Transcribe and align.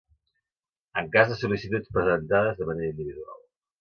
En 1.01 1.11
cas 1.15 1.29
de 1.33 1.37
sol·licituds 1.41 1.93
presentades 1.99 2.59
de 2.63 2.69
manera 2.71 2.93
individual. 2.97 3.39